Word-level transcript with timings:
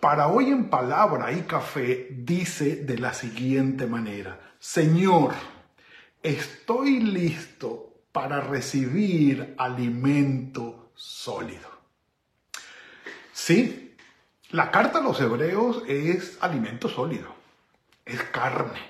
para 0.00 0.28
hoy 0.28 0.50
en 0.50 0.70
palabra 0.70 1.32
y 1.32 1.42
café 1.42 2.08
dice 2.10 2.76
de 2.76 2.98
la 2.98 3.12
siguiente 3.12 3.86
manera, 3.86 4.54
Señor, 4.58 5.34
estoy 6.22 7.00
listo 7.00 8.02
para 8.12 8.40
recibir 8.40 9.54
alimento 9.58 10.92
sólido. 10.94 11.68
Sí, 13.32 13.96
la 14.50 14.70
carta 14.70 14.98
a 14.98 15.02
los 15.02 15.20
hebreos 15.20 15.82
es 15.86 16.38
alimento 16.40 16.88
sólido, 16.88 17.34
es 18.04 18.22
carne. 18.24 18.80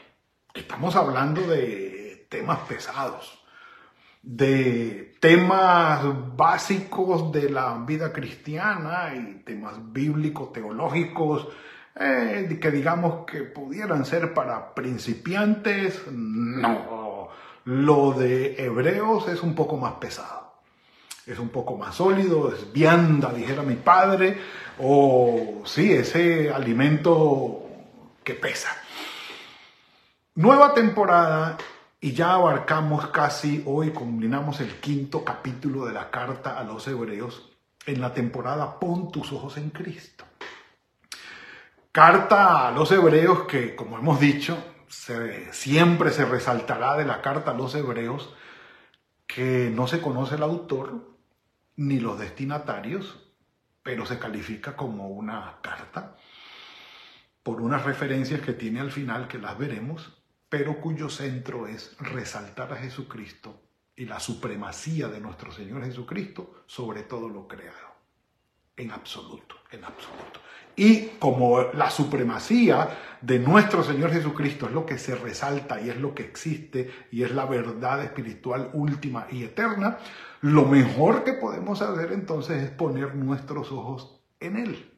Estamos 0.55 0.97
hablando 0.97 1.43
de 1.43 2.27
temas 2.29 2.61
pesados 2.61 3.38
de 4.29 5.17
temas 5.21 6.03
básicos 6.37 7.33
de 7.33 7.49
la 7.49 7.79
vida 7.87 8.13
cristiana 8.13 9.15
y 9.15 9.43
temas 9.43 9.77
bíblicos, 9.91 10.53
teológicos, 10.53 11.49
eh, 11.99 12.59
que 12.61 12.71
digamos 12.71 13.25
que 13.25 13.41
pudieran 13.41 14.05
ser 14.05 14.35
para 14.35 14.75
principiantes, 14.75 16.03
no. 16.13 17.31
Lo 17.65 18.13
de 18.13 18.63
hebreos 18.63 19.29
es 19.29 19.43
un 19.43 19.55
poco 19.55 19.79
más 19.79 19.95
pesado, 19.95 20.53
es 21.27 21.39
un 21.39 21.49
poco 21.49 21.79
más 21.79 21.95
sólido, 21.95 22.53
es 22.53 22.71
vianda, 22.71 23.33
dijera 23.33 23.63
mi 23.63 23.77
padre, 23.77 24.39
o 24.79 25.63
sí, 25.65 25.91
ese 25.91 26.53
alimento 26.53 27.63
que 28.23 28.35
pesa. 28.35 28.69
Nueva 30.35 30.75
temporada 30.75 31.57
y 32.01 32.13
ya 32.13 32.35
abarcamos 32.35 33.09
casi, 33.09 33.63
hoy 33.67 33.91
combinamos 33.91 34.61
el 34.61 34.77
quinto 34.77 35.25
capítulo 35.25 35.85
de 35.85 35.93
la 35.93 36.11
carta 36.11 36.59
a 36.59 36.63
los 36.63 36.87
hebreos 36.87 37.51
en 37.87 38.01
la 38.01 38.15
temporada 38.15 38.79
Pon 38.79 39.11
tus 39.11 39.33
ojos 39.33 39.57
en 39.57 39.71
Cristo. 39.71 40.25
Carta 41.91 42.69
a 42.69 42.71
los 42.71 42.93
hebreos 42.93 43.45
que, 43.45 43.75
como 43.75 43.99
hemos 43.99 44.21
dicho, 44.21 44.57
siempre 45.51 46.11
se 46.13 46.25
resaltará 46.25 46.97
de 46.97 47.05
la 47.05 47.21
carta 47.21 47.51
a 47.51 47.55
los 47.55 47.75
hebreos 47.75 48.33
que 49.27 49.71
no 49.75 49.89
se 49.89 50.01
conoce 50.01 50.37
el 50.37 50.45
autor 50.45 51.17
ni 51.77 51.99
los 51.99 52.19
destinatarios, 52.19 53.29
pero 53.83 54.07
se 54.07 54.19
califica 54.19 54.77
como 54.77 55.09
una 55.09 55.57
carta 55.63 56.17
por 57.43 57.61
unas 57.61 57.85
referencias 57.85 58.41
que 58.41 58.53
tiene 58.53 58.81
al 58.81 58.93
final 58.93 59.27
que 59.27 59.39
las 59.39 59.59
veremos 59.59 60.18
pero 60.49 60.81
cuyo 60.81 61.09
centro 61.09 61.67
es 61.67 61.97
resaltar 61.99 62.73
a 62.73 62.77
Jesucristo 62.77 63.61
y 63.97 64.07
la 64.07 64.21
supremacía 64.21 65.09
de 65.09 65.21
nuestro 65.21 65.53
Señor 65.53 65.85
Jesucristo 65.85 66.63
sobre 66.67 67.03
todo 67.03 67.29
lo 67.29 67.49
creado. 67.49 67.89
En 68.77 68.93
absoluto, 68.93 69.57
en 69.73 69.85
absoluto. 69.85 70.41
Y 70.77 71.09
como 71.19 71.61
la 71.73 71.91
supremacía 71.91 72.97
de 73.21 73.41
nuestro 73.41 73.83
Señor 73.83 74.13
Jesucristo 74.13 74.67
es 74.67 74.73
lo 74.73 74.87
que 74.87 74.97
se 74.97 75.17
resalta 75.17 75.81
y 75.81 75.91
es 75.91 75.97
lo 75.97 76.15
que 76.15 76.23
existe 76.23 76.89
y 77.11 77.25
es 77.25 77.33
la 77.33 77.47
verdad 77.47 78.05
espiritual 78.05 78.71
última 78.73 79.27
y 79.33 79.43
eterna, 79.43 79.99
lo 80.41 80.65
mejor 80.65 81.25
que 81.25 81.33
podemos 81.33 81.83
hacer 81.83 82.13
entonces 82.13 82.63
es 82.63 82.71
poner 82.71 83.17
nuestros 83.17 83.73
ojos 83.73 84.21
en 84.39 84.57
Él. 84.57 84.95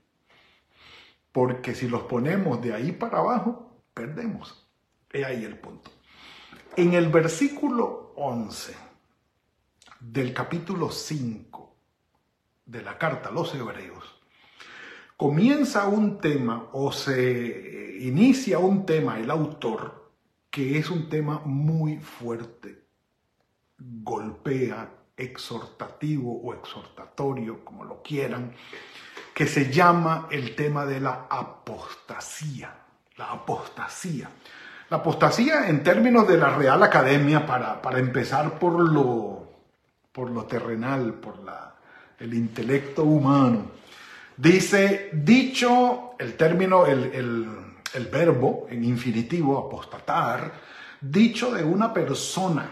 Porque 1.33 1.75
si 1.75 1.89
los 1.89 2.03
ponemos 2.03 2.61
de 2.61 2.75
ahí 2.75 2.93
para 2.93 3.19
abajo, 3.19 3.83
perdemos. 3.95 4.70
He 5.13 5.25
ahí 5.25 5.45
el 5.45 5.59
punto. 5.59 5.91
En 6.77 6.95
el 6.95 7.09
versículo 7.09 8.13
11 8.17 8.75
del 9.99 10.33
capítulo 10.33 10.91
5 10.91 11.77
de 12.67 12.83
la 12.83 12.97
carta 12.97 13.29
a 13.31 13.33
los 13.33 13.55
hebreos, 13.55 14.21
comienza 15.17 15.89
un 15.89 16.21
tema 16.21 16.69
o 16.73 16.93
se 16.93 17.99
inicia 18.01 18.59
un 18.59 18.87
tema 18.87 19.19
el 19.19 19.31
autor 19.31 20.13
que 20.51 20.79
es 20.79 20.91
un 20.91 21.09
tema 21.09 21.43
muy 21.45 21.99
fuerte, 21.99 22.85
golpea, 23.79 24.93
exhortativo 25.17 26.41
o 26.41 26.55
exhortatorio, 26.55 27.65
como 27.65 27.85
lo 27.85 28.03
quieran, 28.03 28.55
que 29.35 29.47
se 29.47 29.73
llama 29.73 30.29
el 30.31 30.55
tema 30.57 30.87
de 30.87 31.01
la 31.01 31.27
apostasía, 31.31 32.75
la 33.17 33.33
apostasía. 33.33 34.31
La 34.91 34.97
apostasía 34.97 35.69
en 35.69 35.85
términos 35.85 36.27
de 36.27 36.37
la 36.37 36.51
Real 36.51 36.83
Academia, 36.83 37.47
para, 37.47 37.81
para 37.81 38.01
empezar 38.01 38.59
por 38.59 38.81
lo, 38.81 39.49
por 40.11 40.31
lo 40.31 40.47
terrenal, 40.47 41.15
por 41.15 41.39
la, 41.45 41.77
el 42.19 42.35
intelecto 42.35 43.05
humano, 43.05 43.71
dice, 44.37 45.11
dicho 45.13 46.17
el 46.19 46.37
término, 46.37 46.87
el, 46.87 47.05
el, 47.15 47.49
el 47.95 48.07
verbo 48.07 48.67
en 48.69 48.83
infinitivo, 48.83 49.59
apostatar, 49.59 50.55
dicho 51.01 51.53
de 51.53 51.63
una 51.63 51.95
persona 51.95 52.69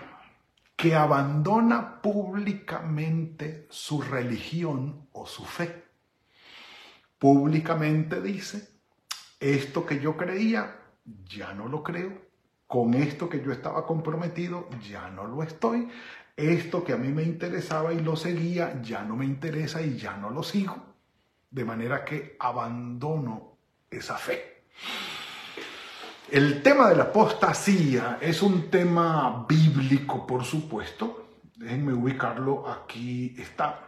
que 0.75 0.97
abandona 0.97 2.03
públicamente 2.03 3.69
su 3.71 4.03
religión 4.03 5.07
o 5.13 5.25
su 5.25 5.45
fe. 5.45 5.85
Públicamente 7.17 8.21
dice, 8.21 8.71
esto 9.39 9.87
que 9.87 10.01
yo 10.01 10.17
creía 10.17 10.78
ya 11.27 11.55
no 11.55 11.69
lo 11.69 11.83
creo. 11.83 12.29
Con 12.67 12.95
esto 12.95 13.29
que 13.29 13.43
yo 13.43 13.51
estaba 13.53 13.87
comprometido, 13.87 14.69
ya 14.89 15.09
no 15.11 15.27
lo 15.27 15.43
estoy. 15.43 15.89
Esto 16.37 16.85
que 16.85 16.93
a 16.93 16.97
mí 16.97 17.09
me 17.09 17.23
interesaba 17.23 17.93
y 17.93 18.01
lo 18.01 18.15
seguía, 18.15 18.81
ya 18.83 19.03
no 19.03 19.17
me 19.17 19.25
interesa 19.25 19.83
y 19.83 19.97
ya 19.97 20.17
no 20.17 20.31
lo 20.31 20.43
sigo. 20.43 20.77
De 21.51 21.65
manera 21.65 22.05
que 22.05 22.37
abandono 22.39 23.57
esa 23.91 24.19
fe. 24.19 24.65
El 26.31 26.63
tema 26.63 26.91
de 26.91 26.97
la 26.97 27.05
apostasía 27.05 28.19
es 28.21 28.43
un 28.43 28.69
tema 28.71 29.47
bíblico, 29.49 30.27
por 30.27 30.45
supuesto. 30.45 31.29
Déjenme 31.57 31.95
ubicarlo 31.95 32.69
aquí 32.69 33.35
está. 33.39 33.88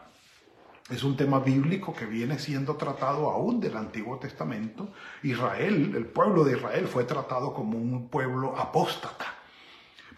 Es 0.91 1.05
un 1.05 1.17
tema 1.17 1.39
bíblico 1.39 1.95
que 1.95 2.05
viene 2.05 2.37
siendo 2.41 2.75
tratado 2.75 3.31
aún 3.31 3.61
del 3.61 3.77
Antiguo 3.77 4.19
Testamento. 4.19 4.89
Israel, 5.23 5.95
el 5.95 6.07
pueblo 6.07 6.43
de 6.43 6.57
Israel 6.57 6.89
fue 6.89 7.05
tratado 7.05 7.55
como 7.55 7.79
un 7.79 8.09
pueblo 8.09 8.59
apóstata, 8.59 9.27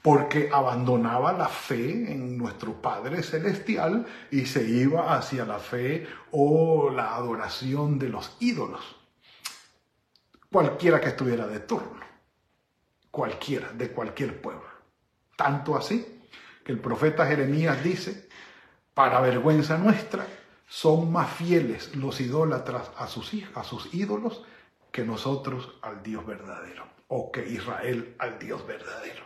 porque 0.00 0.48
abandonaba 0.50 1.34
la 1.34 1.48
fe 1.48 2.10
en 2.10 2.38
nuestro 2.38 2.80
Padre 2.80 3.22
Celestial 3.22 4.06
y 4.30 4.46
se 4.46 4.64
iba 4.64 5.14
hacia 5.14 5.44
la 5.44 5.58
fe 5.58 6.06
o 6.30 6.88
la 6.90 7.16
adoración 7.16 7.98
de 7.98 8.08
los 8.08 8.34
ídolos. 8.40 8.96
Cualquiera 10.50 11.02
que 11.02 11.08
estuviera 11.08 11.46
de 11.46 11.60
turno, 11.60 12.00
cualquiera, 13.10 13.72
de 13.74 13.90
cualquier 13.90 14.40
pueblo. 14.40 14.72
Tanto 15.36 15.76
así 15.76 16.22
que 16.64 16.72
el 16.72 16.78
profeta 16.78 17.26
Jeremías 17.26 17.84
dice, 17.84 18.26
para 18.94 19.20
vergüenza 19.20 19.76
nuestra, 19.76 20.26
son 20.72 21.12
más 21.12 21.30
fieles 21.30 21.94
los 21.96 22.18
idólatras 22.22 22.90
a 22.96 23.06
sus, 23.06 23.30
a 23.54 23.62
sus 23.62 23.92
ídolos 23.92 24.42
que 24.90 25.04
nosotros 25.04 25.74
al 25.82 26.02
Dios 26.02 26.24
verdadero, 26.24 26.86
o 27.08 27.30
que 27.30 27.46
Israel 27.46 28.16
al 28.18 28.38
Dios 28.38 28.66
verdadero. 28.66 29.22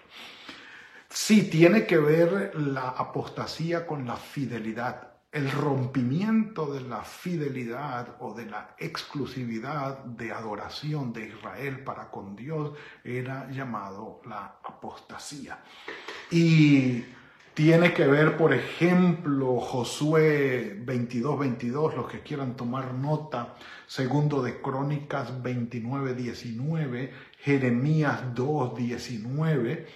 Sí 1.08 1.48
tiene 1.48 1.86
que 1.86 1.98
ver 1.98 2.52
la 2.56 2.88
apostasía 2.88 3.86
con 3.86 4.06
la 4.06 4.16
fidelidad. 4.16 5.12
El 5.30 5.48
rompimiento 5.52 6.66
de 6.74 6.80
la 6.80 7.02
fidelidad 7.02 8.16
o 8.18 8.34
de 8.34 8.46
la 8.46 8.74
exclusividad 8.78 9.98
de 10.04 10.32
adoración 10.32 11.12
de 11.12 11.28
Israel 11.28 11.84
para 11.84 12.10
con 12.10 12.34
Dios 12.34 12.72
era 13.04 13.48
llamado 13.52 14.20
la 14.24 14.56
apostasía. 14.64 15.62
Y 16.28 17.04
tiene 17.56 17.94
que 17.94 18.06
ver, 18.06 18.36
por 18.36 18.52
ejemplo, 18.52 19.58
Josué 19.60 20.78
22, 20.84 21.38
22, 21.38 21.96
los 21.96 22.06
que 22.06 22.20
quieran 22.20 22.54
tomar 22.54 22.92
nota, 22.92 23.54
segundo 23.86 24.42
de 24.42 24.60
Crónicas 24.60 25.42
29, 25.42 26.12
19, 26.12 27.14
Jeremías 27.40 28.34
2, 28.34 28.76
19, 28.76 29.86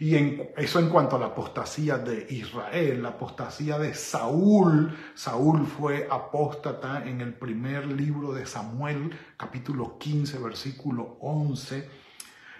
Y 0.00 0.16
en, 0.16 0.50
eso 0.56 0.80
en 0.80 0.88
cuanto 0.88 1.14
a 1.14 1.20
la 1.20 1.26
apostasía 1.26 1.98
de 1.98 2.26
Israel, 2.30 3.04
la 3.04 3.10
apostasía 3.10 3.78
de 3.78 3.94
Saúl. 3.94 4.98
Saúl 5.14 5.68
fue 5.68 6.08
apóstata 6.10 7.04
en 7.06 7.20
el 7.20 7.32
primer 7.32 7.86
libro 7.86 8.32
de 8.32 8.44
Samuel, 8.44 9.16
capítulo 9.36 9.98
15, 9.98 10.40
versículo 10.40 11.16
11. 11.20 12.03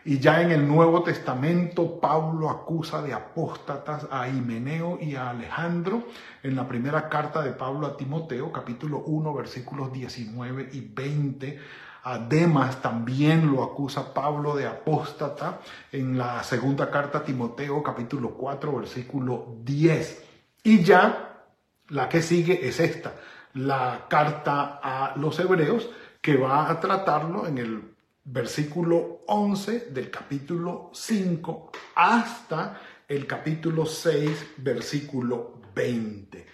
Y 0.06 0.18
ya 0.18 0.42
en 0.42 0.50
el 0.50 0.68
Nuevo 0.68 1.02
Testamento, 1.02 1.98
Pablo 1.98 2.50
acusa 2.50 3.00
de 3.00 3.14
apóstatas 3.14 4.06
a 4.10 4.28
Himeneo 4.28 4.98
y 5.00 5.14
a 5.14 5.30
Alejandro 5.30 6.04
en 6.42 6.56
la 6.56 6.68
primera 6.68 7.08
carta 7.08 7.40
de 7.40 7.52
Pablo 7.52 7.86
a 7.86 7.96
Timoteo, 7.96 8.52
capítulo 8.52 8.98
1, 8.98 9.32
versículos 9.32 9.90
19 9.94 10.68
y 10.72 10.80
20. 10.82 11.58
Además, 12.02 12.82
también 12.82 13.50
lo 13.50 13.62
acusa 13.62 14.12
Pablo 14.12 14.54
de 14.54 14.66
apóstata 14.66 15.60
en 15.90 16.18
la 16.18 16.42
segunda 16.42 16.90
carta 16.90 17.18
a 17.18 17.24
Timoteo, 17.24 17.82
capítulo 17.82 18.34
4, 18.34 18.76
versículo 18.76 19.56
10. 19.64 20.22
Y 20.64 20.84
ya 20.84 21.46
la 21.88 22.10
que 22.10 22.20
sigue 22.20 22.68
es 22.68 22.78
esta, 22.78 23.14
la 23.54 24.04
carta 24.08 24.80
a 24.82 25.16
los 25.16 25.38
hebreos, 25.38 25.88
que 26.20 26.36
va 26.36 26.70
a 26.70 26.78
tratarlo 26.78 27.46
en 27.46 27.56
el 27.56 27.93
versículo 28.24 29.20
11 29.26 29.90
del 29.90 30.10
capítulo 30.10 30.90
5 30.92 31.72
hasta 31.94 32.80
el 33.06 33.26
capítulo 33.26 33.84
6, 33.84 34.54
versículo 34.58 35.60
20. 35.74 36.46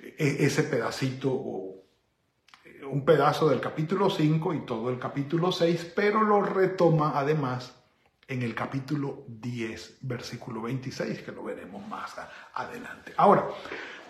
E, 0.00 0.36
ese 0.44 0.62
pedacito, 0.64 1.30
un 2.90 3.04
pedazo 3.04 3.48
del 3.48 3.60
capítulo 3.60 4.10
5 4.10 4.54
y 4.54 4.66
todo 4.66 4.90
el 4.90 4.98
capítulo 4.98 5.50
6, 5.50 5.92
pero 5.94 6.22
lo 6.22 6.42
retoma 6.42 7.18
además 7.18 7.74
en 8.28 8.42
el 8.42 8.54
capítulo 8.54 9.24
10, 9.28 9.98
versículo 10.02 10.62
26, 10.62 11.22
que 11.22 11.32
lo 11.32 11.42
veremos 11.42 11.86
más 11.86 12.14
adelante. 12.54 13.12
Ahora, 13.16 13.48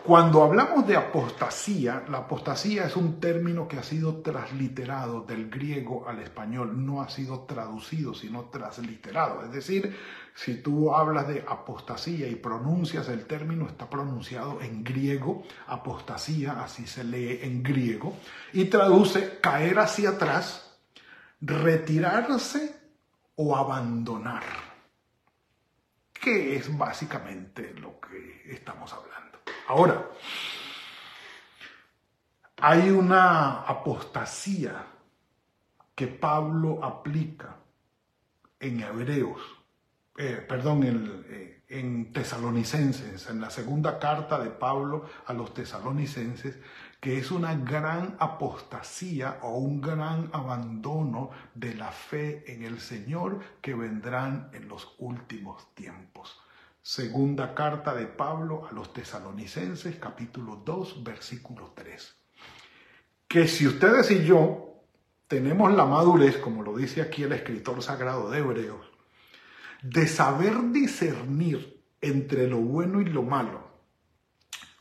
cuando 0.05 0.43
hablamos 0.43 0.87
de 0.87 0.97
apostasía, 0.97 2.05
la 2.09 2.19
apostasía 2.19 2.87
es 2.87 2.97
un 2.97 3.21
término 3.21 3.69
que 3.69 3.79
ha 3.79 3.85
sido 3.85 4.21
transliterado 4.21 5.21
del 5.21 5.49
griego 5.49 6.09
al 6.09 6.19
español, 6.19 6.85
no 6.85 7.03
ha 7.03 7.09
sido 7.09 7.45
traducido, 7.45 8.13
sino 8.13 8.47
transliterado. 8.47 9.45
Es 9.45 9.53
decir, 9.53 9.97
si 10.35 10.57
tú 10.57 10.93
hablas 10.93 11.29
de 11.29 11.45
apostasía 11.47 12.27
y 12.27 12.35
pronuncias 12.35 13.09
el 13.09 13.27
término, 13.27 13.69
está 13.69 13.89
pronunciado 13.89 14.61
en 14.61 14.83
griego, 14.83 15.45
apostasía, 15.69 16.63
así 16.63 16.87
se 16.87 17.05
lee 17.05 17.39
en 17.43 17.63
griego, 17.63 18.17
y 18.53 18.65
traduce 18.65 19.39
caer 19.41 19.79
hacia 19.79 20.11
atrás, 20.11 20.79
retirarse 21.41 22.75
o 23.37 23.57
abandonar, 23.57 24.43
que 26.13 26.57
es 26.57 26.77
básicamente 26.77 27.73
lo 27.75 28.01
que 28.01 28.53
estamos 28.53 28.93
hablando. 28.93 29.32
Ahora, 29.69 30.09
hay 32.57 32.91
una 32.91 33.63
apostasía 33.63 34.87
que 35.95 36.07
Pablo 36.09 36.85
aplica 36.85 37.57
en 38.59 38.81
Hebreos, 38.81 39.41
eh, 40.17 40.45
perdón, 40.49 40.85
en, 40.85 41.25
eh, 41.29 41.63
en 41.69 42.13
Tesalonicenses, 42.13 43.29
en 43.29 43.41
la 43.41 43.51
segunda 43.51 43.99
carta 43.99 44.39
de 44.39 44.51
Pablo 44.51 45.07
a 45.27 45.33
los 45.33 45.55
Tesalonicenses, 45.55 46.59
que 47.01 47.19
es 47.19 47.31
una 47.31 47.55
gran 47.55 48.17
apostasía 48.19 49.39
o 49.43 49.57
un 49.57 49.81
gran 49.81 50.29
abandono 50.33 51.31
de 51.55 51.75
la 51.75 51.91
fe 51.91 52.45
en 52.53 52.63
el 52.63 52.79
Señor 52.79 53.41
que 53.61 53.75
vendrán 53.75 54.51
en 54.53 54.69
los 54.69 54.95
últimos 54.99 55.75
tiempos. 55.75 56.42
Segunda 56.85 57.55
carta 57.55 57.95
de 57.95 58.07
Pablo 58.07 58.67
a 58.67 58.73
los 58.73 58.93
tesalonicenses, 58.93 59.95
capítulo 60.01 60.63
2, 60.65 61.05
versículo 61.05 61.73
3. 61.77 62.17
Que 63.29 63.47
si 63.47 63.69
ustedes 63.69 64.11
y 64.11 64.25
yo 64.25 64.83
tenemos 65.29 65.73
la 65.73 65.87
madurez, 65.87 66.39
como 66.39 66.65
lo 66.65 66.77
dice 66.77 67.01
aquí 67.01 67.23
el 67.23 67.35
escritor 67.35 67.81
sagrado 67.85 68.31
de 68.31 68.41
Hebreos, 68.41 68.85
de 69.81 70.09
saber 70.09 70.73
discernir 70.73 71.81
entre 72.01 72.49
lo 72.49 72.59
bueno 72.59 73.01
y 73.01 73.05
lo 73.05 73.23
malo, 73.23 73.63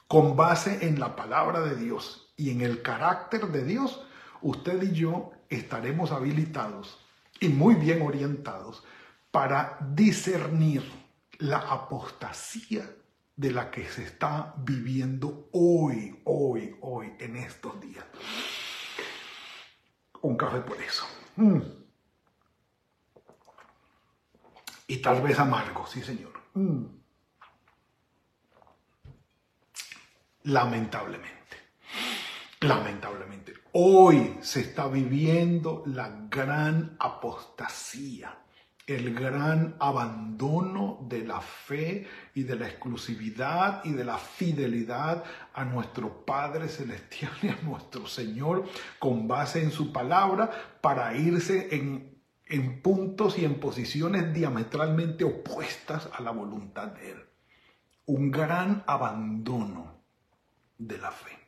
con 0.08 0.36
base 0.36 0.88
en 0.88 1.00
la 1.00 1.16
palabra 1.16 1.62
de 1.62 1.76
Dios 1.76 2.34
y 2.36 2.50
en 2.50 2.62
el 2.62 2.82
carácter 2.82 3.46
de 3.50 3.64
Dios, 3.64 4.04
usted 4.42 4.82
y 4.82 4.94
yo 4.94 5.34
estaremos 5.50 6.12
habilitados 6.12 6.98
y 7.40 7.50
muy 7.50 7.76
bien 7.76 8.02
orientados 8.02 8.84
para 9.30 9.78
discernir 9.94 11.01
la 11.42 11.58
apostasía 11.58 12.88
de 13.36 13.52
la 13.52 13.72
que 13.72 13.88
se 13.88 14.04
está 14.04 14.54
viviendo 14.58 15.50
hoy, 15.54 16.22
hoy, 16.26 16.76
hoy, 16.82 17.14
en 17.20 17.36
estos 17.38 17.80
días. 17.82 18.06
Un 20.22 20.38
café 20.38 20.60
por 20.60 20.80
eso. 20.80 21.04
Mm. 21.38 21.62
Y 24.88 24.98
tal 24.98 25.22
vez 25.22 25.40
amargo, 25.40 25.88
sí 25.88 26.04
señor. 26.04 26.34
Mm. 26.54 26.84
Lamentablemente, 30.44 31.58
lamentablemente, 32.60 33.54
hoy 33.74 34.38
se 34.42 34.62
está 34.62 34.88
viviendo 34.88 35.84
la 35.88 36.10
gran 36.30 36.98
apostasía 37.00 38.41
el 38.88 39.14
gran 39.14 39.76
abandono 39.80 41.00
de 41.08 41.24
la 41.24 41.40
fe 41.42 42.08
y 42.34 42.44
de 42.44 42.56
la 42.56 42.68
exclusividad 42.68 43.84
y 43.86 43.92
de 43.92 44.04
la 44.04 44.18
fidelidad 44.18 45.24
a 45.54 45.66
nuestro 45.66 46.26
Padre 46.26 46.68
Celestial 46.68 47.32
y 47.42 47.50
a 47.50 47.58
nuestro 47.62 48.08
Señor 48.08 48.66
con 49.00 49.28
base 49.28 49.62
en 49.62 49.72
su 49.72 49.92
palabra 49.92 50.50
para 50.82 51.16
irse 51.16 51.76
en, 51.76 52.22
en 52.46 52.82
puntos 52.82 53.38
y 53.38 53.46
en 53.46 53.60
posiciones 53.60 54.34
diametralmente 54.34 55.24
opuestas 55.24 56.10
a 56.14 56.22
la 56.22 56.32
voluntad 56.32 56.88
de 56.88 57.12
Él. 57.12 57.26
Un 58.06 58.32
gran 58.32 58.84
abandono 58.88 60.02
de 60.78 60.98
la 60.98 61.12
fe. 61.12 61.41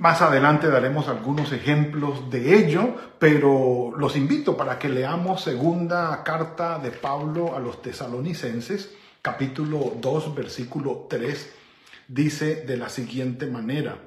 Más 0.00 0.22
adelante 0.22 0.68
daremos 0.68 1.08
algunos 1.08 1.52
ejemplos 1.52 2.30
de 2.30 2.56
ello, 2.56 2.94
pero 3.18 3.92
los 3.98 4.16
invito 4.16 4.56
para 4.56 4.78
que 4.78 4.88
leamos 4.88 5.42
segunda 5.42 6.24
carta 6.24 6.78
de 6.78 6.90
Pablo 6.90 7.54
a 7.54 7.60
los 7.60 7.82
tesalonicenses, 7.82 8.94
capítulo 9.20 9.92
2, 10.00 10.34
versículo 10.34 11.06
3, 11.10 11.54
dice 12.08 12.64
de 12.64 12.78
la 12.78 12.88
siguiente 12.88 13.44
manera, 13.46 13.98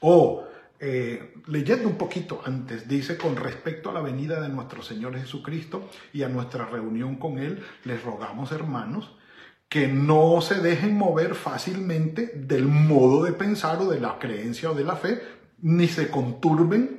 o 0.00 0.42
eh, 0.80 1.32
leyendo 1.46 1.86
un 1.86 1.96
poquito 1.96 2.42
antes, 2.44 2.88
dice, 2.88 3.16
con 3.16 3.36
respecto 3.36 3.90
a 3.90 3.92
la 3.92 4.00
venida 4.00 4.40
de 4.40 4.48
nuestro 4.48 4.82
Señor 4.82 5.16
Jesucristo 5.16 5.88
y 6.12 6.24
a 6.24 6.28
nuestra 6.28 6.66
reunión 6.66 7.20
con 7.20 7.38
Él, 7.38 7.64
les 7.84 8.02
rogamos, 8.02 8.50
hermanos, 8.50 9.16
que 9.68 9.88
no 9.88 10.40
se 10.40 10.60
dejen 10.60 10.96
mover 10.96 11.34
fácilmente 11.34 12.32
del 12.34 12.66
modo 12.66 13.24
de 13.24 13.32
pensar 13.32 13.78
o 13.80 13.90
de 13.90 14.00
la 14.00 14.18
creencia 14.18 14.70
o 14.70 14.74
de 14.74 14.84
la 14.84 14.96
fe, 14.96 15.20
ni 15.60 15.88
se 15.88 16.10
conturben 16.10 16.98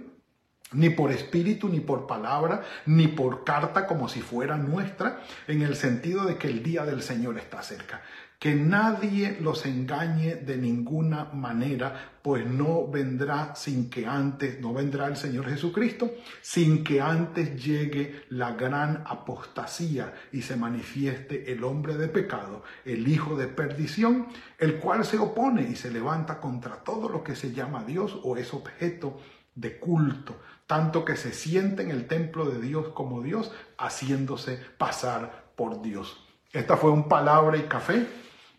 ni 0.72 0.92
por 0.92 1.12
espíritu, 1.12 1.68
ni 1.68 1.80
por 1.80 2.06
palabra, 2.06 2.64
ni 2.86 3.08
por 3.08 3.44
carta 3.44 3.88
como 3.88 4.08
si 4.08 4.22
fuera 4.22 4.56
nuestra, 4.56 5.20
en 5.48 5.64
el 5.64 5.76
sentido 5.76 6.26
de 6.26 6.38
que 6.38 6.48
el 6.48 6.62
día 6.62 6.86
del 6.86 7.02
Señor 7.02 7.40
está 7.40 7.64
cerca 7.64 8.04
que 8.40 8.56
nadie 8.56 9.38
los 9.42 9.66
engañe 9.66 10.36
de 10.36 10.56
ninguna 10.56 11.26
manera, 11.26 12.20
pues 12.22 12.46
no 12.46 12.88
vendrá 12.88 13.54
sin 13.54 13.90
que 13.90 14.06
antes, 14.06 14.62
no 14.62 14.74
vendrá 14.74 15.08
el 15.08 15.18
Señor 15.18 15.50
Jesucristo, 15.50 16.10
sin 16.42 16.86
que 16.86 17.02
antes 17.02 17.62
llegue 17.62 18.24
la 18.30 18.54
gran 18.54 19.04
apostasía 19.06 20.14
y 20.32 20.42
se 20.42 20.56
manifieste 20.56 21.52
el 21.52 21.66
hombre 21.66 21.98
de 21.98 22.08
pecado, 22.08 22.64
el 22.86 23.10
hijo 23.10 23.36
de 23.36 23.48
perdición, 23.48 24.28
el 24.58 24.78
cual 24.78 25.04
se 25.04 25.18
opone 25.18 25.64
y 25.64 25.76
se 25.76 25.92
levanta 25.92 26.40
contra 26.40 26.78
todo 26.78 27.10
lo 27.10 27.26
que 27.26 27.36
se 27.36 27.52
llama 27.52 27.84
Dios 27.84 28.22
o 28.24 28.38
es 28.38 28.54
objeto 28.54 29.20
de 29.54 29.78
culto, 29.80 30.40
tanto 30.66 31.04
que 31.04 31.18
se 31.18 31.34
siente 31.34 31.84
en 31.84 31.92
el 31.92 32.08
templo 32.08 32.46
de 32.46 32.62
Dios 32.62 32.88
como 32.94 33.22
Dios, 33.22 33.52
haciéndose 33.78 34.58
pasar 34.78 35.52
por 35.58 35.82
Dios. 35.82 36.26
Esta 36.54 36.78
fue 36.78 36.90
un 36.90 37.10
palabra 37.10 37.58
y 37.58 37.64
café 37.64 38.08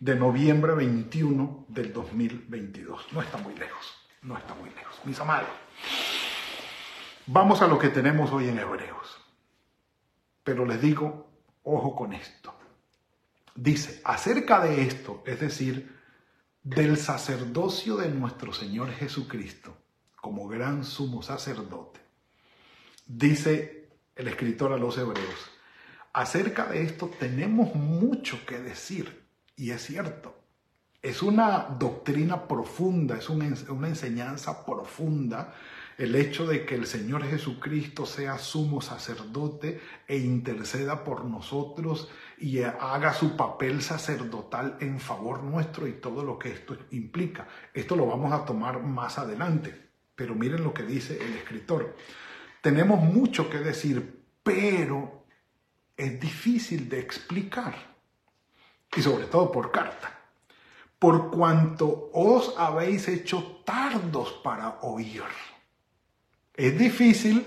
de 0.01 0.15
noviembre 0.15 0.73
21 0.73 1.65
del 1.69 1.93
2022. 1.93 3.13
No 3.13 3.21
está 3.21 3.37
muy 3.37 3.55
lejos, 3.55 3.93
no 4.23 4.35
está 4.35 4.55
muy 4.55 4.71
lejos. 4.71 4.99
Mis 5.05 5.19
amados, 5.19 5.51
vamos 7.27 7.61
a 7.61 7.67
lo 7.67 7.77
que 7.77 7.89
tenemos 7.89 8.31
hoy 8.31 8.49
en 8.49 8.57
Hebreos. 8.57 9.21
Pero 10.43 10.65
les 10.65 10.81
digo, 10.81 11.29
ojo 11.61 11.95
con 11.95 12.13
esto. 12.13 12.51
Dice, 13.53 14.01
acerca 14.03 14.59
de 14.63 14.81
esto, 14.81 15.21
es 15.23 15.39
decir, 15.39 15.95
del 16.63 16.97
sacerdocio 16.97 17.95
de 17.95 18.09
nuestro 18.09 18.53
Señor 18.53 18.91
Jesucristo 18.91 19.77
como 20.15 20.47
gran 20.47 20.83
sumo 20.83 21.21
sacerdote, 21.21 21.99
dice 23.05 23.87
el 24.15 24.27
escritor 24.27 24.73
a 24.73 24.77
los 24.77 24.97
Hebreos, 24.97 25.51
Acerca 26.13 26.65
de 26.65 26.83
esto 26.83 27.07
tenemos 27.07 27.73
mucho 27.73 28.45
que 28.45 28.59
decir, 28.59 29.21
y 29.55 29.71
es 29.71 29.83
cierto. 29.83 30.41
Es 31.01 31.23
una 31.23 31.67
doctrina 31.79 32.47
profunda, 32.47 33.17
es 33.17 33.27
una, 33.29 33.47
enseñanza 33.87 34.63
profunda 34.65 35.55
el 35.97 36.15
hecho 36.15 36.45
de 36.45 36.63
que 36.63 36.75
el 36.75 36.85
Señor 36.85 37.23
Jesucristo 37.23 38.05
sea 38.05 38.37
sumo 38.37 38.81
sacerdote 38.81 39.81
e 40.07 40.17
interceda 40.17 41.03
por 41.03 41.25
nosotros 41.25 42.09
y 42.37 42.61
haga 42.61 43.13
su 43.13 43.35
papel 43.35 43.81
sacerdotal 43.81 44.77
en 44.79 44.99
favor 44.99 45.43
nuestro 45.43 45.87
y 45.87 45.93
todo 45.93 46.23
lo 46.23 46.37
que 46.37 46.49
esto 46.49 46.77
implica. 46.91 47.47
Esto 47.73 47.95
lo 47.95 48.05
vamos 48.05 48.31
a 48.31 48.45
tomar 48.45 48.81
más 48.83 49.17
adelante, 49.17 49.89
pero 50.15 50.35
miren 50.35 50.63
lo 50.63 50.73
que 50.73 50.83
dice 50.83 51.23
el 51.23 51.33
escritor. 51.33 51.95
Tenemos 52.61 53.01
mucho 53.01 53.49
que 53.49 53.57
decir, 53.57 54.23
pero 54.43 55.25
es 55.97 56.19
difícil 56.19 56.89
de 56.89 56.99
explicar, 56.99 57.90
y 58.95 59.01
sobre 59.01 59.25
todo 59.25 59.51
por 59.51 59.71
carta, 59.71 60.19
por 60.99 61.31
cuanto 61.31 62.09
os 62.13 62.55
habéis 62.57 63.07
hecho 63.07 63.61
tardos 63.65 64.33
para 64.43 64.79
oír. 64.81 65.23
Es 66.53 66.77
difícil, 66.77 67.45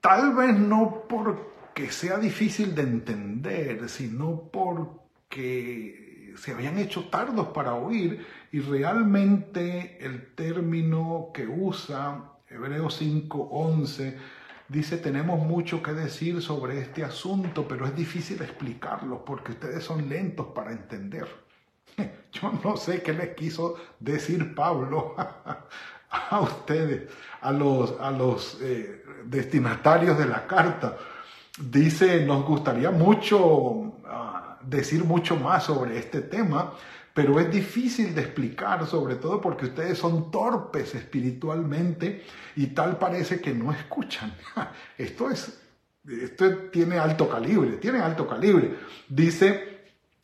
tal 0.00 0.34
vez 0.34 0.56
no 0.56 1.04
porque 1.08 1.90
sea 1.90 2.18
difícil 2.18 2.74
de 2.74 2.82
entender, 2.82 3.88
sino 3.88 4.50
porque 4.52 6.34
se 6.36 6.52
habían 6.52 6.78
hecho 6.78 7.08
tardos 7.08 7.48
para 7.48 7.74
oír 7.74 8.24
y 8.52 8.60
realmente 8.60 9.98
el 10.04 10.34
término 10.34 11.30
que 11.34 11.46
usa 11.46 12.32
Hebreos 12.48 13.00
5:11 13.00 14.16
dice 14.68 14.98
tenemos 14.98 15.40
mucho 15.40 15.82
que 15.82 15.92
decir 15.92 16.42
sobre 16.42 16.80
este 16.80 17.04
asunto, 17.04 17.66
pero 17.66 17.86
es 17.86 17.96
difícil 17.96 18.40
explicarlo 18.42 19.24
porque 19.24 19.52
ustedes 19.52 19.84
son 19.84 20.08
lentos 20.08 20.48
para 20.54 20.72
entender. 20.72 21.26
Yo 22.32 22.52
no 22.62 22.76
sé 22.76 23.02
qué 23.02 23.12
les 23.12 23.34
quiso 23.34 23.76
decir 23.98 24.54
Pablo 24.54 25.14
a 26.10 26.40
ustedes, 26.40 27.10
a 27.40 27.52
los, 27.52 27.94
a 28.00 28.10
los 28.10 28.58
eh, 28.62 29.04
destinatarios 29.24 30.18
de 30.18 30.26
la 30.26 30.46
carta. 30.46 30.96
Dice, 31.60 32.24
nos 32.24 32.44
gustaría 32.44 32.90
mucho 32.90 33.94
ah, 34.06 34.58
decir 34.62 35.04
mucho 35.04 35.36
más 35.36 35.64
sobre 35.64 35.98
este 35.98 36.20
tema, 36.20 36.72
pero 37.18 37.40
es 37.40 37.50
difícil 37.50 38.14
de 38.14 38.20
explicar, 38.20 38.86
sobre 38.86 39.16
todo 39.16 39.40
porque 39.40 39.66
ustedes 39.66 39.98
son 39.98 40.30
torpes 40.30 40.94
espiritualmente 40.94 42.22
y 42.54 42.68
tal 42.68 42.96
parece 42.96 43.40
que 43.40 43.52
no 43.52 43.72
escuchan. 43.72 44.32
Esto 44.96 45.28
es, 45.28 45.60
esto 46.06 46.56
tiene 46.70 46.96
alto 46.96 47.28
calibre, 47.28 47.78
tiene 47.78 47.98
alto 47.98 48.24
calibre. 48.24 48.72
Dice, 49.08 49.80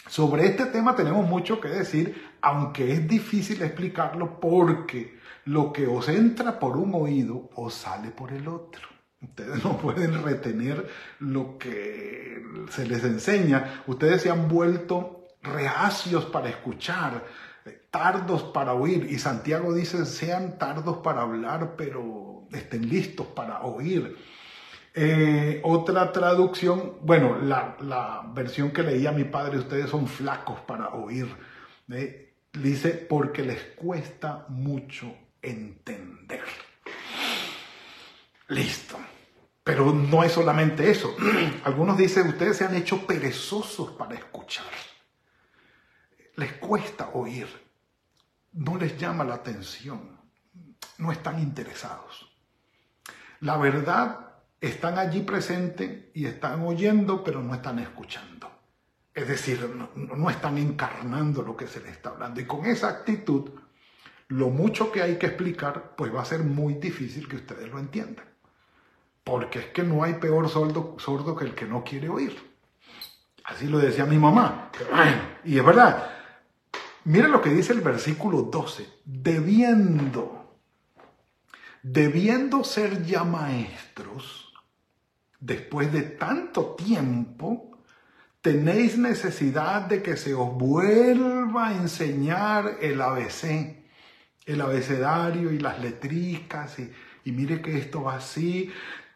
sobre 0.06 0.46
este 0.46 0.66
tema 0.66 0.94
tenemos 0.94 1.28
mucho 1.28 1.60
que 1.60 1.66
decir, 1.66 2.28
aunque 2.40 2.92
es 2.92 3.08
difícil 3.08 3.60
explicarlo 3.62 4.38
porque 4.38 5.18
lo 5.46 5.72
que 5.72 5.88
os 5.88 6.08
entra 6.08 6.60
por 6.60 6.76
un 6.76 6.94
oído 6.94 7.50
os 7.56 7.74
sale 7.74 8.12
por 8.12 8.32
el 8.32 8.46
otro. 8.46 8.86
Ustedes 9.20 9.64
no 9.64 9.78
pueden 9.78 10.22
retener 10.22 10.88
lo 11.18 11.58
que 11.58 12.40
se 12.70 12.86
les 12.86 13.02
enseña. 13.02 13.82
Ustedes 13.88 14.22
se 14.22 14.30
han 14.30 14.46
vuelto 14.46 15.23
reacios 15.44 16.24
para 16.24 16.48
escuchar, 16.48 17.24
tardos 17.90 18.42
para 18.42 18.74
oír. 18.74 19.06
Y 19.10 19.18
Santiago 19.18 19.72
dice, 19.72 20.04
sean 20.06 20.58
tardos 20.58 20.98
para 20.98 21.22
hablar, 21.22 21.74
pero 21.76 22.48
estén 22.52 22.88
listos 22.88 23.26
para 23.28 23.62
oír. 23.62 24.16
Eh, 24.96 25.60
otra 25.64 26.12
traducción, 26.12 26.98
bueno, 27.02 27.38
la, 27.40 28.22
versión 28.34 28.70
que 28.70 28.82
leía 28.82 29.12
mi 29.12 29.24
padre, 29.24 29.58
ustedes 29.58 29.90
son 29.90 30.06
flacos 30.06 30.60
para 30.60 30.90
oír. 30.90 31.28
¿eh? 31.90 32.32
dice, 32.52 32.90
porque 32.90 33.42
les 33.42 33.62
cuesta 33.76 34.46
mucho 34.48 35.14
entender. 35.42 36.44
Listo. 38.48 38.96
Pero 39.64 39.92
no 39.92 40.22
es 40.22 40.32
solamente 40.32 40.90
eso. 40.90 41.16
Algunos 41.64 41.96
dicen, 41.96 42.28
ustedes 42.28 42.58
se 42.58 42.64
han 42.64 42.74
hecho 42.74 43.06
perezosos 43.06 43.92
para 43.92 44.14
escuchar. 44.14 44.66
Les 46.44 46.52
cuesta 46.58 47.08
oír. 47.14 47.48
No 48.52 48.76
les 48.76 48.98
llama 48.98 49.24
la 49.24 49.36
atención. 49.36 50.20
No 50.98 51.10
están 51.10 51.40
interesados. 51.40 52.36
La 53.40 53.56
verdad, 53.56 54.34
están 54.60 54.98
allí 54.98 55.22
presentes 55.22 56.10
y 56.12 56.26
están 56.26 56.60
oyendo, 56.60 57.24
pero 57.24 57.40
no 57.40 57.54
están 57.54 57.78
escuchando. 57.78 58.50
Es 59.14 59.26
decir, 59.26 59.58
no, 59.74 59.88
no 59.94 60.28
están 60.28 60.58
encarnando 60.58 61.40
lo 61.40 61.56
que 61.56 61.66
se 61.66 61.80
les 61.80 61.92
está 61.92 62.10
hablando. 62.10 62.42
Y 62.42 62.44
con 62.44 62.66
esa 62.66 62.90
actitud 62.90 63.50
lo 64.28 64.50
mucho 64.50 64.92
que 64.92 65.00
hay 65.00 65.16
que 65.16 65.28
explicar, 65.28 65.94
pues 65.96 66.14
va 66.14 66.20
a 66.20 66.26
ser 66.26 66.40
muy 66.40 66.74
difícil 66.74 67.26
que 67.26 67.36
ustedes 67.36 67.70
lo 67.70 67.78
entiendan. 67.78 68.26
Porque 69.24 69.60
es 69.60 69.66
que 69.68 69.82
no 69.82 70.04
hay 70.04 70.12
peor 70.14 70.50
sordo, 70.50 70.96
sordo 70.98 71.34
que 71.34 71.46
el 71.46 71.54
que 71.54 71.64
no 71.64 71.82
quiere 71.82 72.10
oír. 72.10 72.36
Así 73.44 73.66
lo 73.66 73.78
decía 73.78 74.04
mi 74.04 74.18
mamá. 74.18 74.70
Y 75.42 75.56
es 75.56 75.64
verdad. 75.64 76.13
Miren 77.04 77.32
lo 77.32 77.40
que 77.40 77.50
dice 77.50 77.73
el 77.73 77.80
versículo 77.80 78.42
12. 78.42 78.87
Debiendo, 79.04 80.58
debiendo 81.82 82.64
ser 82.64 83.04
ya 83.04 83.25
maestros, 83.25 84.52
después 85.40 85.92
de 85.92 86.02
tanto 86.02 86.75
tiempo, 86.75 87.78
tenéis 88.40 88.99
necesidad 88.99 89.82
de 89.82 90.02
que 90.02 90.16
se 90.16 90.34
os 90.34 90.52
vuelva 90.54 91.68
a 91.68 91.76
enseñar 91.76 92.78
el 92.80 93.00
ABC 93.00 93.84
el 94.46 94.61
abecedario 94.61 95.52
y 95.52 95.58
las 95.58 95.80
letricas 95.80 96.78
y, 96.78 96.92
y 97.25 97.32
mire 97.32 97.62
que 97.62 97.78
esto 97.78 98.02
va 98.02 98.16
así, 98.16 98.70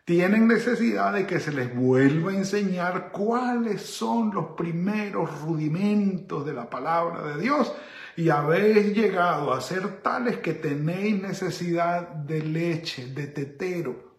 tienen 0.08 0.48
necesidad 0.48 1.12
de 1.12 1.26
que 1.26 1.38
se 1.38 1.52
les 1.52 1.76
vuelva 1.76 2.30
a 2.30 2.34
enseñar 2.34 3.10
cuáles 3.12 3.82
son 3.82 4.32
los 4.32 4.52
primeros 4.56 5.42
rudimentos 5.42 6.46
de 6.46 6.54
la 6.54 6.70
palabra 6.70 7.24
de 7.24 7.42
Dios 7.42 7.70
y 8.16 8.30
habéis 8.30 8.96
llegado 8.96 9.52
a 9.52 9.60
ser 9.60 10.00
tales 10.00 10.38
que 10.38 10.54
tenéis 10.54 11.20
necesidad 11.20 12.08
de 12.08 12.40
leche, 12.40 13.08
de 13.08 13.26
tetero, 13.26 14.14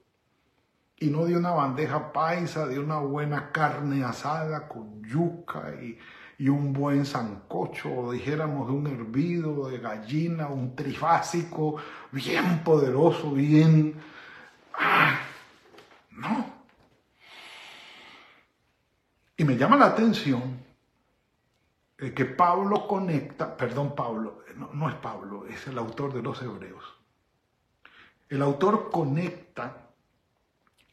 y 0.99 1.07
no 1.07 1.25
de 1.25 1.35
una 1.35 1.53
bandeja 1.53 2.13
paisa, 2.13 2.67
de 2.67 2.77
una 2.77 2.99
buena 2.99 3.51
carne 3.51 4.03
asada 4.03 4.67
con 4.67 5.01
yuca 5.03 5.73
y, 5.81 5.97
un 6.49 6.71
buen 6.71 7.03
sancocho, 7.03 7.91
o 7.91 8.11
dijéramos 8.11 8.67
de 8.67 8.73
un 8.73 8.85
hervido 8.85 9.67
de 9.69 9.79
gallina, 9.79 10.49
un 10.49 10.75
trifásico 10.75 11.77
bien 12.11 12.63
poderoso, 12.63 13.31
bien... 13.31 13.95
¡Ah! 14.75 15.19
No. 16.19 16.45
Y 19.37 19.45
me 19.45 19.55
llama 19.55 19.77
la 19.77 19.87
atención 19.87 20.65
que 21.97 22.25
Pablo 22.25 22.87
conecta, 22.87 23.55
perdón 23.55 23.95
Pablo, 23.95 24.43
no, 24.55 24.69
no 24.73 24.89
es 24.89 24.95
Pablo, 24.95 25.45
es 25.47 25.67
el 25.67 25.77
autor 25.77 26.13
de 26.13 26.21
los 26.21 26.41
Hebreos. 26.41 26.83
El 28.27 28.41
autor 28.41 28.89
conecta 28.91 29.89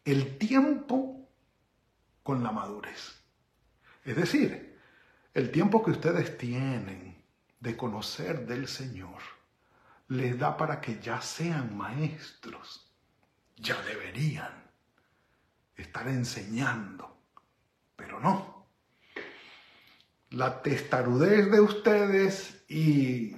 el 0.04 0.38
tiempo 0.38 1.28
con 2.22 2.42
la 2.42 2.52
madurez. 2.52 3.20
Es 4.04 4.16
decir, 4.16 4.78
el 5.34 5.50
tiempo 5.50 5.84
que 5.84 5.90
ustedes 5.90 6.38
tienen 6.38 7.22
de 7.60 7.76
conocer 7.76 8.46
del 8.46 8.68
Señor 8.68 9.20
les 10.08 10.38
da 10.38 10.56
para 10.56 10.80
que 10.80 11.00
ya 11.00 11.20
sean 11.20 11.76
maestros. 11.76 12.88
Ya 13.56 13.80
deberían 13.82 14.65
estar 15.76 16.08
enseñando, 16.08 17.16
pero 17.96 18.20
no. 18.20 18.66
La 20.30 20.62
testarudez 20.62 21.50
de 21.50 21.60
ustedes 21.60 22.64
y 22.68 23.36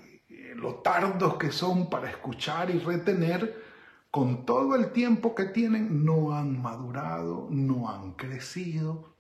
lo 0.54 0.76
tardos 0.76 1.36
que 1.36 1.52
son 1.52 1.88
para 1.88 2.10
escuchar 2.10 2.70
y 2.70 2.78
retener, 2.78 3.66
con 4.10 4.46
todo 4.46 4.74
el 4.74 4.90
tiempo 4.92 5.34
que 5.34 5.44
tienen, 5.44 6.04
no 6.04 6.34
han 6.34 6.60
madurado, 6.60 7.46
no 7.50 7.90
han 7.90 8.12
crecido, 8.12 9.14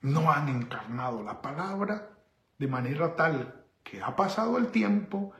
no 0.00 0.32
han 0.32 0.48
encarnado 0.48 1.22
la 1.22 1.42
palabra 1.42 2.10
de 2.58 2.66
manera 2.66 3.14
tal 3.16 3.64
que 3.82 4.02
ha 4.02 4.16
pasado 4.16 4.56
el 4.56 4.68
tiempo, 4.68 5.32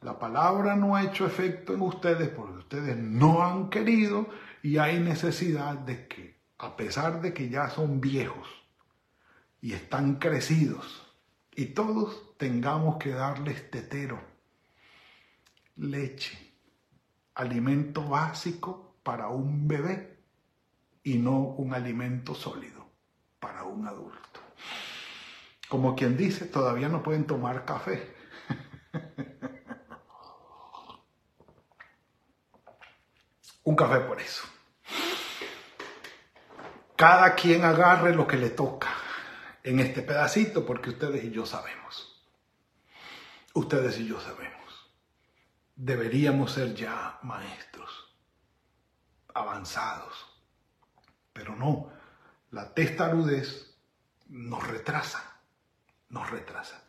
la 0.00 0.18
palabra 0.18 0.74
no 0.74 0.96
ha 0.96 1.04
hecho 1.04 1.24
efecto 1.24 1.74
en 1.74 1.82
ustedes 1.82 2.28
porque 2.28 2.58
ustedes 2.58 2.96
no 2.96 3.44
han 3.44 3.70
querido 3.70 4.26
y 4.62 4.78
hay 4.78 4.98
necesidad 4.98 5.74
de 5.74 6.08
que, 6.08 6.41
a 6.62 6.76
pesar 6.76 7.20
de 7.20 7.34
que 7.34 7.48
ya 7.48 7.68
son 7.68 8.00
viejos 8.00 8.48
y 9.60 9.72
están 9.72 10.20
crecidos, 10.20 11.12
y 11.56 11.66
todos 11.66 12.36
tengamos 12.36 12.98
que 12.98 13.10
darles 13.10 13.68
tetero, 13.68 14.20
leche, 15.74 16.38
alimento 17.34 18.08
básico 18.08 18.94
para 19.02 19.26
un 19.26 19.66
bebé 19.66 20.20
y 21.02 21.18
no 21.18 21.38
un 21.38 21.74
alimento 21.74 22.36
sólido 22.36 22.86
para 23.40 23.64
un 23.64 23.88
adulto. 23.88 24.38
Como 25.68 25.96
quien 25.96 26.16
dice, 26.16 26.46
todavía 26.46 26.88
no 26.88 27.02
pueden 27.02 27.26
tomar 27.26 27.64
café. 27.64 28.14
un 33.64 33.74
café 33.74 33.98
por 33.98 34.20
eso. 34.20 34.44
Cada 37.02 37.34
quien 37.34 37.64
agarre 37.64 38.14
lo 38.14 38.28
que 38.28 38.36
le 38.36 38.50
toca 38.50 38.94
en 39.64 39.80
este 39.80 40.02
pedacito 40.02 40.64
porque 40.64 40.90
ustedes 40.90 41.24
y 41.24 41.32
yo 41.32 41.44
sabemos. 41.44 42.22
Ustedes 43.54 43.98
y 43.98 44.06
yo 44.06 44.20
sabemos. 44.20 44.88
Deberíamos 45.74 46.52
ser 46.52 46.76
ya 46.76 47.18
maestros, 47.22 48.14
avanzados. 49.34 50.14
Pero 51.32 51.56
no, 51.56 51.90
la 52.52 52.72
testarudez 52.72 53.76
nos 54.28 54.64
retrasa, 54.64 55.40
nos 56.08 56.30
retrasa. 56.30 56.84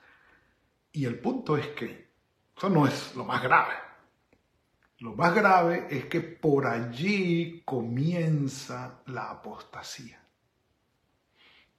Y 0.91 1.05
el 1.05 1.17
punto 1.17 1.57
es 1.57 1.69
que 1.69 2.13
eso 2.55 2.69
no 2.69 2.85
es 2.85 3.15
lo 3.15 3.25
más 3.25 3.41
grave. 3.41 3.73
Lo 5.03 5.13
más 5.15 5.35
grave 5.35 5.87
es 5.89 6.05
que 6.05 6.21
por 6.21 6.65
allí 6.65 7.61
comienza 7.65 9.01
la 9.07 9.31
apostasía. 9.31 10.17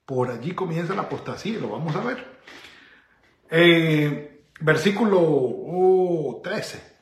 Por 0.04 0.30
allí 0.30 0.52
comienza 0.52 0.94
la 0.94 1.02
apostasía, 1.04 1.58
lo 1.58 1.70
vamos 1.70 1.96
a 1.96 2.00
ver. 2.04 2.42
Eh, 3.50 4.44
versículo 4.60 6.42
13. 6.44 6.96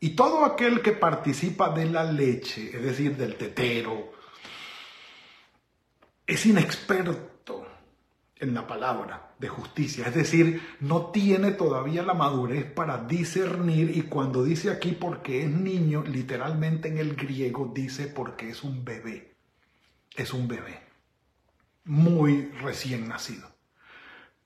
Y 0.00 0.16
todo 0.16 0.46
aquel 0.46 0.80
que 0.80 0.92
participa 0.92 1.68
de 1.68 1.84
la 1.84 2.04
leche, 2.04 2.74
es 2.74 2.82
decir, 2.82 3.14
del 3.18 3.36
tetero, 3.36 4.12
es 6.26 6.46
inexperto 6.46 7.37
en 8.40 8.54
la 8.54 8.66
palabra 8.66 9.34
de 9.38 9.48
justicia, 9.48 10.06
es 10.06 10.14
decir, 10.14 10.62
no 10.80 11.06
tiene 11.10 11.52
todavía 11.52 12.02
la 12.02 12.14
madurez 12.14 12.64
para 12.64 13.04
discernir 13.04 13.96
y 13.96 14.02
cuando 14.02 14.44
dice 14.44 14.70
aquí 14.70 14.92
porque 14.92 15.42
es 15.42 15.50
niño, 15.50 16.04
literalmente 16.06 16.88
en 16.88 16.98
el 16.98 17.16
griego 17.16 17.70
dice 17.74 18.06
porque 18.06 18.50
es 18.50 18.62
un 18.62 18.84
bebé, 18.84 19.34
es 20.16 20.32
un 20.32 20.46
bebé, 20.48 20.80
muy 21.84 22.50
recién 22.62 23.08
nacido. 23.08 23.48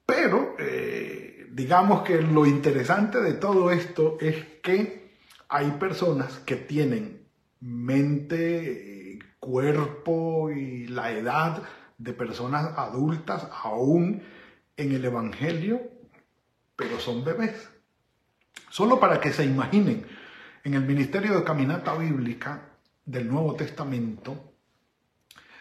Pero 0.06 0.56
eh, 0.58 1.46
digamos 1.50 2.02
que 2.02 2.20
lo 2.20 2.46
interesante 2.46 3.20
de 3.20 3.34
todo 3.34 3.70
esto 3.70 4.16
es 4.20 4.36
que 4.62 5.16
hay 5.48 5.70
personas 5.72 6.38
que 6.40 6.56
tienen 6.56 7.26
mente, 7.60 9.18
cuerpo 9.38 10.50
y 10.50 10.86
la 10.86 11.10
edad 11.10 11.62
de 12.02 12.12
personas 12.12 12.76
adultas 12.76 13.48
aún 13.62 14.22
en 14.76 14.92
el 14.92 15.04
Evangelio, 15.04 15.80
pero 16.74 16.98
son 16.98 17.24
bebés. 17.24 17.70
Solo 18.70 18.98
para 18.98 19.20
que 19.20 19.32
se 19.32 19.44
imaginen, 19.44 20.06
en 20.64 20.74
el 20.74 20.82
Ministerio 20.82 21.36
de 21.36 21.44
Caminata 21.44 21.94
Bíblica 21.94 22.70
del 23.04 23.28
Nuevo 23.28 23.54
Testamento, 23.54 24.52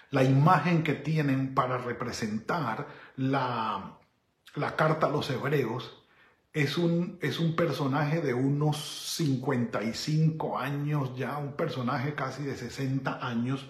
la 0.09 0.23
imagen 0.23 0.83
que 0.83 0.93
tienen 0.93 1.53
para 1.53 1.77
representar 1.77 2.87
la, 3.15 3.97
la 4.55 4.75
carta 4.75 5.07
a 5.07 5.09
los 5.09 5.29
hebreos 5.29 6.01
es 6.53 6.77
un, 6.77 7.17
es 7.21 7.39
un 7.39 7.55
personaje 7.55 8.19
de 8.21 8.33
unos 8.33 8.77
55 9.15 10.57
años 10.57 11.15
ya, 11.15 11.37
un 11.37 11.53
personaje 11.53 12.13
casi 12.13 12.43
de 12.43 12.55
60 12.55 13.25
años, 13.25 13.69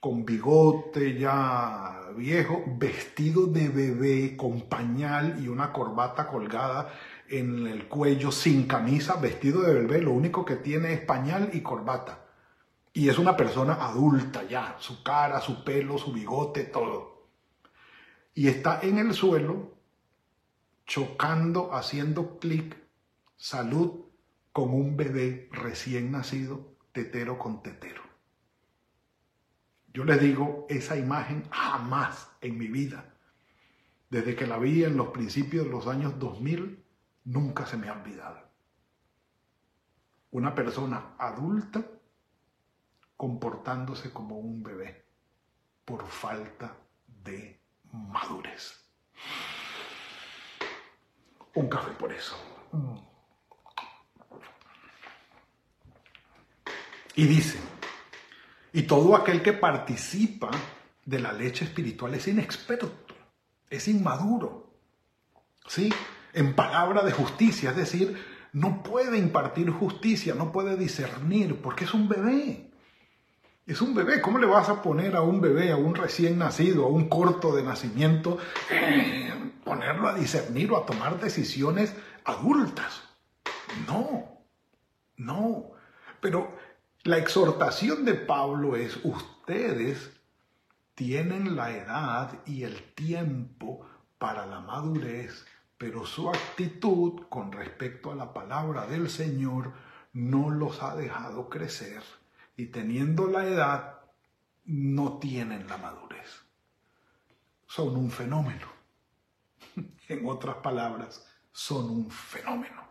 con 0.00 0.24
bigote 0.24 1.18
ya 1.18 2.08
viejo, 2.16 2.64
vestido 2.78 3.46
de 3.46 3.68
bebé, 3.68 4.36
con 4.36 4.62
pañal 4.62 5.42
y 5.44 5.48
una 5.48 5.72
corbata 5.72 6.26
colgada 6.26 6.92
en 7.28 7.66
el 7.66 7.86
cuello, 7.86 8.32
sin 8.32 8.66
camisa, 8.66 9.16
vestido 9.16 9.62
de 9.62 9.74
bebé, 9.74 10.00
lo 10.00 10.12
único 10.12 10.44
que 10.44 10.56
tiene 10.56 10.94
es 10.94 11.00
pañal 11.00 11.50
y 11.52 11.60
corbata. 11.60 12.26
Y 12.92 13.08
es 13.08 13.18
una 13.18 13.36
persona 13.36 13.74
adulta 13.74 14.42
ya, 14.44 14.76
su 14.80 15.02
cara, 15.02 15.40
su 15.40 15.62
pelo, 15.62 15.98
su 15.98 16.12
bigote, 16.12 16.64
todo. 16.64 17.28
Y 18.34 18.48
está 18.48 18.80
en 18.82 18.98
el 18.98 19.14
suelo, 19.14 19.74
chocando, 20.86 21.72
haciendo 21.74 22.38
clic, 22.38 22.76
salud, 23.36 24.06
con 24.52 24.74
un 24.74 24.96
bebé 24.96 25.48
recién 25.52 26.10
nacido, 26.10 26.74
tetero 26.92 27.38
con 27.38 27.62
tetero. 27.62 28.09
Yo 29.92 30.04
les 30.04 30.20
digo, 30.20 30.66
esa 30.68 30.96
imagen 30.96 31.48
jamás 31.50 32.30
en 32.40 32.58
mi 32.58 32.68
vida, 32.68 33.12
desde 34.08 34.36
que 34.36 34.46
la 34.46 34.58
vi 34.58 34.84
en 34.84 34.96
los 34.96 35.08
principios 35.08 35.64
de 35.64 35.70
los 35.70 35.86
años 35.86 36.18
2000, 36.18 36.84
nunca 37.24 37.66
se 37.66 37.76
me 37.76 37.88
ha 37.88 37.94
olvidado. 37.94 38.40
Una 40.30 40.54
persona 40.54 41.14
adulta 41.18 41.84
comportándose 43.16 44.12
como 44.12 44.38
un 44.38 44.62
bebé 44.62 45.04
por 45.84 46.06
falta 46.06 46.76
de 47.06 47.60
madurez. 47.92 48.86
Un 51.54 51.68
café 51.68 51.90
por 51.92 52.12
eso. 52.12 52.36
Y 57.16 57.26
dice, 57.26 57.58
y 58.72 58.82
todo 58.82 59.16
aquel 59.16 59.42
que 59.42 59.52
participa 59.52 60.50
de 61.04 61.18
la 61.18 61.32
leche 61.32 61.64
espiritual 61.64 62.14
es 62.14 62.28
inexperto, 62.28 62.92
es 63.68 63.88
inmaduro. 63.88 64.70
¿Sí? 65.66 65.92
En 66.32 66.54
palabra 66.54 67.02
de 67.02 67.12
justicia, 67.12 67.70
es 67.70 67.76
decir, 67.76 68.16
no 68.52 68.82
puede 68.82 69.18
impartir 69.18 69.70
justicia, 69.70 70.34
no 70.34 70.52
puede 70.52 70.76
discernir, 70.76 71.60
porque 71.60 71.84
es 71.84 71.94
un 71.94 72.08
bebé. 72.08 72.70
Es 73.66 73.80
un 73.80 73.94
bebé. 73.94 74.20
¿Cómo 74.20 74.38
le 74.38 74.46
vas 74.46 74.68
a 74.68 74.82
poner 74.82 75.14
a 75.14 75.20
un 75.20 75.40
bebé, 75.40 75.70
a 75.70 75.76
un 75.76 75.94
recién 75.94 76.38
nacido, 76.38 76.86
a 76.86 76.88
un 76.88 77.08
corto 77.08 77.54
de 77.54 77.62
nacimiento, 77.62 78.38
eh, 78.70 79.32
ponerlo 79.64 80.08
a 80.08 80.14
discernir 80.14 80.72
o 80.72 80.78
a 80.78 80.86
tomar 80.86 81.20
decisiones 81.20 81.94
adultas? 82.24 83.02
No, 83.86 84.42
no. 85.16 85.70
Pero 86.20 86.56
la 87.04 87.16
exhortación 87.16 88.04
de 88.04 88.14
Pablo 88.14 88.76
es, 88.76 88.98
ustedes 89.04 90.10
tienen 90.94 91.56
la 91.56 91.74
edad 91.74 92.40
y 92.44 92.64
el 92.64 92.92
tiempo 92.92 93.86
para 94.18 94.44
la 94.44 94.60
madurez, 94.60 95.46
pero 95.78 96.04
su 96.04 96.28
actitud 96.28 97.22
con 97.30 97.52
respecto 97.52 98.12
a 98.12 98.14
la 98.14 98.34
palabra 98.34 98.86
del 98.86 99.08
Señor 99.08 99.72
no 100.12 100.50
los 100.50 100.82
ha 100.82 100.94
dejado 100.94 101.48
crecer 101.48 102.02
y 102.56 102.66
teniendo 102.66 103.28
la 103.28 103.46
edad 103.46 104.00
no 104.66 105.18
tienen 105.18 105.66
la 105.68 105.78
madurez. 105.78 106.42
Son 107.66 107.96
un 107.96 108.10
fenómeno. 108.10 108.66
En 110.08 110.26
otras 110.26 110.56
palabras, 110.56 111.24
son 111.52 111.88
un 111.88 112.10
fenómeno. 112.10 112.89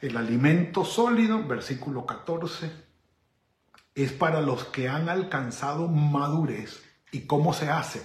El 0.00 0.16
alimento 0.16 0.84
sólido, 0.84 1.42
versículo 1.44 2.06
14, 2.06 2.70
es 3.96 4.12
para 4.12 4.40
los 4.40 4.64
que 4.66 4.88
han 4.88 5.08
alcanzado 5.08 5.88
madurez. 5.88 6.84
¿Y 7.10 7.22
cómo 7.22 7.52
se 7.52 7.68
hace? 7.68 8.02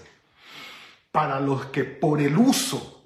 Para 1.12 1.39
los 1.39 1.67
que 1.67 1.84
por 1.84 2.19
el 2.19 2.38
uso 2.38 3.06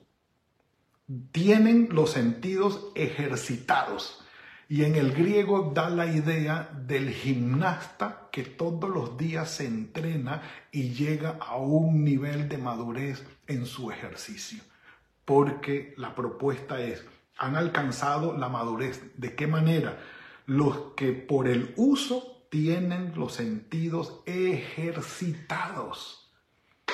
tienen 1.31 1.89
los 1.91 2.11
sentidos 2.11 2.91
ejercitados. 2.95 4.23
Y 4.69 4.83
en 4.83 4.95
el 4.95 5.13
griego 5.13 5.71
da 5.73 5.89
la 5.89 6.07
idea 6.07 6.69
del 6.73 7.09
gimnasta 7.11 8.29
que 8.31 8.43
todos 8.43 8.89
los 8.89 9.17
días 9.17 9.49
se 9.49 9.65
entrena 9.65 10.41
y 10.71 10.89
llega 10.89 11.37
a 11.41 11.57
un 11.57 12.03
nivel 12.03 12.47
de 12.47 12.57
madurez 12.57 13.23
en 13.47 13.65
su 13.65 13.91
ejercicio. 13.91 14.61
Porque 15.25 15.93
la 15.97 16.15
propuesta 16.15 16.81
es, 16.81 17.03
han 17.37 17.55
alcanzado 17.55 18.37
la 18.37 18.49
madurez. 18.49 19.13
¿De 19.17 19.35
qué 19.35 19.47
manera? 19.47 19.97
Los 20.45 20.93
que 20.95 21.13
por 21.13 21.47
el 21.47 21.73
uso 21.77 22.45
tienen 22.49 23.13
los 23.15 23.33
sentidos 23.33 24.21
ejercitados 24.25 26.31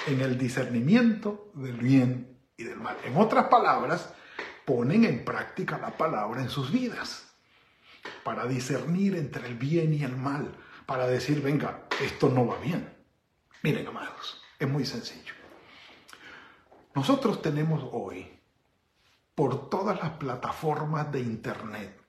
en 0.08 0.22
el 0.22 0.38
discernimiento 0.38 1.52
del 1.54 1.78
bien 1.78 2.38
y 2.58 2.64
del 2.64 2.78
mal. 2.78 2.98
En 3.06 3.16
otras 3.18 3.46
palabras, 3.46 4.14
ponen 4.66 5.06
en 5.06 5.24
práctica 5.24 5.78
la 5.78 5.98
palabra 5.98 6.42
en 6.42 6.50
sus 6.50 6.72
vidas 6.72 7.34
para 8.24 8.48
discernir 8.48 9.16
entre 9.16 9.48
el 9.48 9.56
bien 9.56 9.94
y 9.94 10.04
el 10.04 10.16
mal, 10.16 10.56
para 10.86 11.08
decir, 11.08 11.42
venga, 11.42 11.84
esto 12.02 12.30
no 12.30 12.48
va 12.48 12.58
bien. 12.60 12.90
Miren, 13.62 13.88
amados, 13.88 14.42
es 14.60 14.68
muy 14.68 14.86
sencillo. 14.86 15.34
Nosotros 16.96 17.42
tenemos 17.42 17.88
hoy 17.92 18.33
por 19.36 19.70
todas 19.70 20.00
las 20.00 20.12
plataformas 20.12 21.12
de 21.12 21.22
Internet 21.22 22.00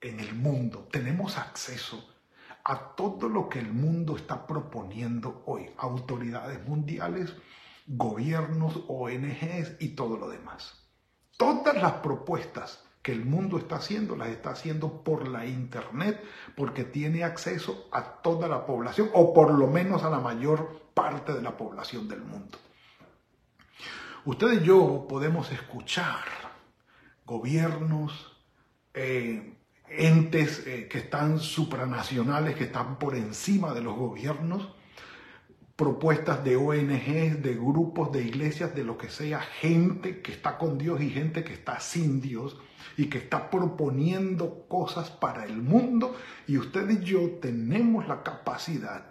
en 0.00 0.20
el 0.20 0.34
mundo. 0.34 0.88
Tenemos 0.90 1.38
acceso 1.38 2.08
a 2.64 2.94
todo 2.94 3.28
lo 3.28 3.48
que 3.48 3.58
el 3.58 3.72
mundo 3.72 4.16
está 4.16 4.46
proponiendo 4.46 5.42
hoy, 5.46 5.70
autoridades 5.76 6.66
mundiales, 6.66 7.34
gobiernos, 7.86 8.84
ONGs 8.88 9.76
y 9.80 9.88
todo 9.88 10.16
lo 10.16 10.30
demás. 10.30 10.82
Todas 11.36 11.76
las 11.76 11.94
propuestas 11.94 12.84
que 13.02 13.12
el 13.12 13.26
mundo 13.26 13.58
está 13.58 13.76
haciendo, 13.76 14.16
las 14.16 14.28
está 14.28 14.50
haciendo 14.50 15.04
por 15.04 15.28
la 15.28 15.44
Internet, 15.44 16.22
porque 16.56 16.84
tiene 16.84 17.22
acceso 17.22 17.86
a 17.92 18.22
toda 18.22 18.48
la 18.48 18.64
población, 18.64 19.10
o 19.12 19.34
por 19.34 19.52
lo 19.52 19.66
menos 19.66 20.04
a 20.04 20.10
la 20.10 20.20
mayor 20.20 20.80
parte 20.94 21.34
de 21.34 21.42
la 21.42 21.54
población 21.58 22.08
del 22.08 22.22
mundo. 22.22 22.56
Usted 24.26 24.62
y 24.62 24.64
yo 24.64 25.04
podemos 25.06 25.52
escuchar 25.52 26.24
gobiernos, 27.26 28.34
eh, 28.94 29.58
entes 29.86 30.66
eh, 30.66 30.88
que 30.88 30.96
están 30.96 31.38
supranacionales, 31.38 32.56
que 32.56 32.64
están 32.64 32.98
por 32.98 33.16
encima 33.16 33.74
de 33.74 33.82
los 33.82 33.94
gobiernos, 33.94 34.74
propuestas 35.76 36.42
de 36.42 36.56
ONGs, 36.56 37.42
de 37.42 37.54
grupos, 37.54 38.12
de 38.12 38.22
iglesias, 38.22 38.74
de 38.74 38.84
lo 38.84 38.96
que 38.96 39.10
sea, 39.10 39.40
gente 39.40 40.22
que 40.22 40.32
está 40.32 40.56
con 40.56 40.78
Dios 40.78 41.02
y 41.02 41.10
gente 41.10 41.44
que 41.44 41.52
está 41.52 41.78
sin 41.78 42.22
Dios 42.22 42.56
y 42.96 43.10
que 43.10 43.18
está 43.18 43.50
proponiendo 43.50 44.66
cosas 44.68 45.10
para 45.10 45.44
el 45.44 45.60
mundo. 45.60 46.16
Y 46.46 46.56
usted 46.56 46.88
y 46.88 47.04
yo 47.04 47.32
tenemos 47.42 48.08
la 48.08 48.22
capacidad, 48.22 49.04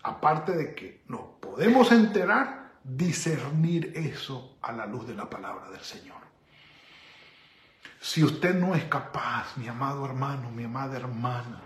aparte 0.00 0.52
de 0.52 0.76
que 0.76 1.02
nos 1.08 1.22
podemos 1.40 1.90
enterar, 1.90 2.61
discernir 2.84 3.92
eso 3.94 4.56
a 4.62 4.72
la 4.72 4.86
luz 4.86 5.06
de 5.06 5.14
la 5.14 5.28
palabra 5.28 5.70
del 5.70 5.80
Señor. 5.80 6.20
Si 8.00 8.24
usted 8.24 8.54
no 8.54 8.74
es 8.74 8.84
capaz, 8.84 9.56
mi 9.56 9.68
amado 9.68 10.04
hermano, 10.04 10.50
mi 10.50 10.64
amada 10.64 10.96
hermana, 10.96 11.62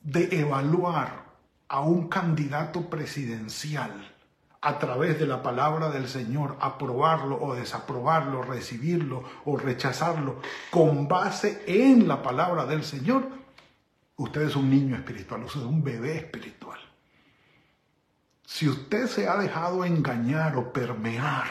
de 0.00 0.40
evaluar 0.40 1.24
a 1.68 1.80
un 1.80 2.08
candidato 2.08 2.88
presidencial 2.88 4.12
a 4.60 4.78
través 4.78 5.18
de 5.18 5.26
la 5.26 5.42
palabra 5.42 5.90
del 5.90 6.08
Señor, 6.08 6.56
aprobarlo 6.60 7.40
o 7.40 7.54
desaprobarlo, 7.54 8.42
recibirlo 8.42 9.22
o 9.44 9.56
rechazarlo 9.56 10.40
con 10.70 11.08
base 11.08 11.62
en 11.66 12.08
la 12.08 12.22
palabra 12.22 12.66
del 12.66 12.84
Señor, 12.84 13.28
usted 14.16 14.42
es 14.42 14.56
un 14.56 14.68
niño 14.68 14.96
espiritual, 14.96 15.44
usted 15.44 15.60
es 15.60 15.66
un 15.66 15.82
bebé 15.82 16.16
espiritual. 16.16 16.80
Si 18.46 18.68
usted 18.68 19.08
se 19.08 19.28
ha 19.28 19.36
dejado 19.36 19.84
engañar 19.84 20.56
o 20.56 20.72
permear 20.72 21.48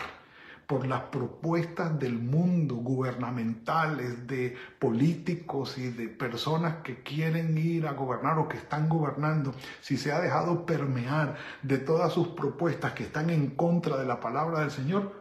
por 0.66 0.88
las 0.88 1.02
propuestas 1.04 2.00
del 2.00 2.18
mundo 2.18 2.76
gubernamentales, 2.76 4.26
de 4.26 4.58
políticos 4.80 5.78
y 5.78 5.90
de 5.90 6.08
personas 6.08 6.78
que 6.78 7.04
quieren 7.04 7.58
ir 7.58 7.86
a 7.86 7.92
gobernar 7.92 8.40
o 8.40 8.48
que 8.48 8.58
están 8.58 8.88
gobernando, 8.88 9.54
si 9.82 9.98
se 9.98 10.14
ha 10.14 10.22
dejado 10.22 10.66
permear 10.66 11.36
de 11.62 11.78
todas 11.80 12.14
sus 12.14 12.30
propuestas 12.30 12.94
que 12.94 13.04
están 13.04 13.30
en 13.30 13.52
contra 13.52 13.98
de 13.98 14.06
la 14.06 14.22
palabra 14.22 14.62
del 14.62 14.72
Señor, 14.72 15.14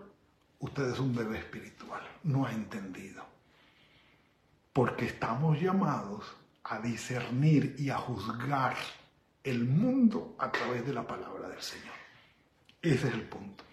usted 0.60 0.92
es 0.92 1.00
un 1.00 1.12
bebé 1.12 1.38
espiritual, 1.38 2.02
no 2.22 2.46
ha 2.46 2.52
entendido. 2.52 3.24
Porque 4.72 5.06
estamos 5.06 5.60
llamados 5.60 6.24
a 6.62 6.78
discernir 6.78 7.74
y 7.78 7.90
a 7.90 7.98
juzgar 7.98 8.76
el 9.44 9.64
mundo 9.64 10.34
a 10.38 10.50
través 10.50 10.84
de 10.84 10.92
la 10.92 11.06
palabra 11.06 11.48
del 11.48 11.62
Señor. 11.62 11.94
Ese 12.82 13.08
es 13.08 13.14
el 13.14 13.22
punto 13.22 13.64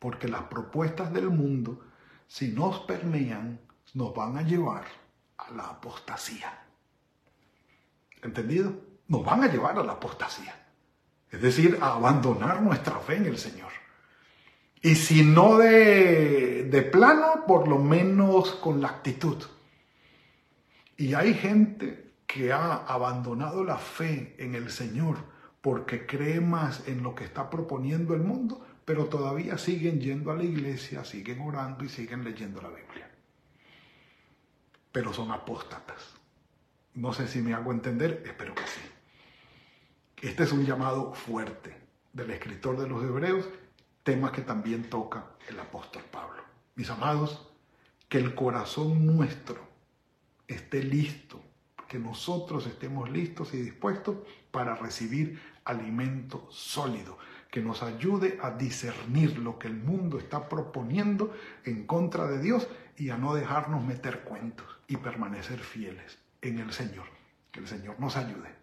porque 0.00 0.26
las 0.26 0.42
propuestas 0.44 1.12
del 1.12 1.28
mundo, 1.28 1.78
si 2.26 2.48
nos 2.48 2.80
permean, 2.80 3.60
nos 3.94 4.14
van 4.14 4.36
a 4.38 4.42
llevar 4.42 4.84
a 5.36 5.52
la 5.52 5.64
apostasía. 5.64 6.64
¿Entendido? 8.22 8.72
Nos 9.08 9.24
van 9.24 9.44
a 9.44 9.46
llevar 9.46 9.78
a 9.78 9.84
la 9.84 9.92
apostasía. 9.92 10.54
Es 11.30 11.40
decir, 11.40 11.78
a 11.80 11.94
abandonar 11.94 12.62
nuestra 12.62 12.98
fe 13.00 13.16
en 13.16 13.26
el 13.26 13.38
Señor. 13.38 13.70
Y 14.80 14.94
si 14.94 15.22
no 15.22 15.58
de, 15.58 16.64
de 16.64 16.82
plano, 16.82 17.44
por 17.46 17.68
lo 17.68 17.78
menos 17.78 18.52
con 18.52 18.80
la 18.80 18.88
actitud. 18.88 19.36
Y 20.96 21.12
hay 21.12 21.34
gente 21.34 22.09
que 22.32 22.52
ha 22.52 22.76
abandonado 22.86 23.64
la 23.64 23.78
fe 23.78 24.36
en 24.38 24.54
el 24.54 24.70
Señor 24.70 25.16
porque 25.60 26.06
cree 26.06 26.40
más 26.40 26.86
en 26.86 27.02
lo 27.02 27.14
que 27.14 27.24
está 27.24 27.50
proponiendo 27.50 28.14
el 28.14 28.22
mundo 28.22 28.64
pero 28.90 29.06
todavía 29.06 29.56
siguen 29.56 30.00
yendo 30.00 30.32
a 30.32 30.34
la 30.34 30.42
iglesia, 30.42 31.04
siguen 31.04 31.40
orando 31.42 31.84
y 31.84 31.88
siguen 31.88 32.24
leyendo 32.24 32.60
la 32.60 32.70
Biblia. 32.70 33.08
Pero 34.90 35.12
son 35.12 35.30
apóstatas. 35.30 36.16
No 36.94 37.12
sé 37.12 37.28
si 37.28 37.40
me 37.40 37.54
hago 37.54 37.70
entender, 37.70 38.24
espero 38.26 38.52
que 38.52 38.66
sí. 38.66 38.80
Este 40.22 40.42
es 40.42 40.50
un 40.50 40.66
llamado 40.66 41.14
fuerte 41.14 41.76
del 42.12 42.32
escritor 42.32 42.80
de 42.80 42.88
los 42.88 43.04
Hebreos, 43.04 43.48
tema 44.02 44.32
que 44.32 44.42
también 44.42 44.90
toca 44.90 45.36
el 45.48 45.60
apóstol 45.60 46.02
Pablo. 46.10 46.42
Mis 46.74 46.90
amados, 46.90 47.48
que 48.08 48.18
el 48.18 48.34
corazón 48.34 49.06
nuestro 49.06 49.68
esté 50.48 50.82
listo, 50.82 51.40
que 51.90 51.98
nosotros 51.98 52.68
estemos 52.68 53.10
listos 53.10 53.52
y 53.52 53.60
dispuestos 53.60 54.18
para 54.52 54.76
recibir 54.76 55.42
alimento 55.64 56.46
sólido, 56.48 57.18
que 57.50 57.60
nos 57.60 57.82
ayude 57.82 58.38
a 58.40 58.52
discernir 58.52 59.40
lo 59.40 59.58
que 59.58 59.66
el 59.66 59.74
mundo 59.74 60.16
está 60.16 60.48
proponiendo 60.48 61.34
en 61.64 61.88
contra 61.88 62.28
de 62.28 62.40
Dios 62.40 62.68
y 62.96 63.10
a 63.10 63.18
no 63.18 63.34
dejarnos 63.34 63.84
meter 63.84 64.20
cuentos 64.20 64.68
y 64.86 64.98
permanecer 64.98 65.58
fieles 65.58 66.16
en 66.42 66.60
el 66.60 66.72
Señor. 66.72 67.06
Que 67.50 67.58
el 67.58 67.66
Señor 67.66 67.98
nos 67.98 68.16
ayude. 68.16 68.54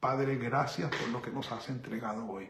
Padre, 0.00 0.36
gracias 0.36 0.90
por 0.90 1.08
lo 1.10 1.20
que 1.20 1.30
nos 1.30 1.52
has 1.52 1.68
entregado 1.68 2.26
hoy. 2.26 2.48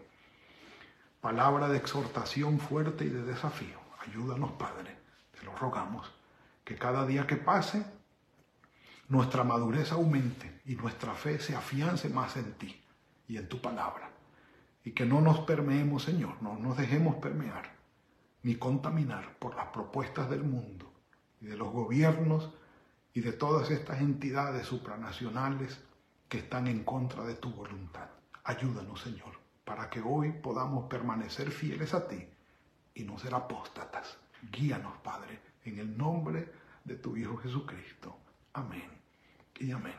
Palabra 1.21 1.69
de 1.69 1.79
exhortación 1.79 2.61
fuerte 2.61 3.05
y 3.05 3.09
de 3.09 3.25
desafío. 3.25 3.81
Ayúdanos, 4.07 4.53
Padre, 4.53 4.97
te 5.37 5.45
lo 5.45 5.57
rogamos, 5.57 6.09
que 6.63 6.77
cada 6.77 7.05
día 7.05 7.27
que 7.27 7.35
pase, 7.35 7.85
nuestra 9.11 9.43
madurez 9.43 9.91
aumente 9.91 10.61
y 10.65 10.77
nuestra 10.77 11.15
fe 11.15 11.41
se 11.41 11.57
afiance 11.57 12.09
más 12.09 12.37
en 12.37 12.53
ti 12.55 12.81
y 13.27 13.37
en 13.39 13.49
tu 13.49 13.61
palabra 13.61 14.09
y 14.85 14.93
que 14.93 15.05
no 15.05 15.21
nos 15.21 15.41
permeemos, 15.41 16.05
Señor, 16.05 16.41
no 16.41 16.57
nos 16.57 16.79
dejemos 16.79 17.17
permear 17.17 17.75
ni 18.45 18.55
contaminar 18.55 19.37
por 19.39 19.57
las 19.57 19.67
propuestas 19.67 20.31
del 20.31 20.45
mundo 20.45 20.93
y 21.41 21.47
de 21.47 21.57
los 21.57 21.73
gobiernos 21.73 22.51
y 23.13 23.21
de 23.21 23.33
todas 23.33 23.73
estas 23.73 24.01
entidades 24.01 24.67
supranacionales 24.69 25.81
que 26.29 26.39
están 26.39 26.69
en 26.69 26.85
contra 26.85 27.25
de 27.25 27.35
tu 27.35 27.51
voluntad. 27.51 28.09
Ayúdanos, 28.45 29.01
Señor, 29.01 29.41
para 29.65 29.91
que 29.91 30.01
hoy 30.01 30.31
podamos 30.33 30.85
permanecer 30.89 31.51
fieles 31.51 31.95
a 31.95 32.07
ti 32.07 32.29
y 32.95 33.03
no 33.03 33.19
ser 33.19 33.35
apóstatas. 33.35 34.19
Guíanos, 34.53 34.97
Padre, 34.99 35.41
en 35.65 35.81
el 35.81 35.99
nombre 35.99 36.53
de 36.85 36.95
tu 36.95 37.17
Hijo 37.17 37.37
Jesucristo. 37.39 38.17
Amén 38.53 39.00
y 39.61 39.71
amén. 39.71 39.95